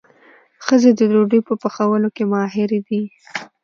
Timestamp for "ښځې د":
0.65-1.01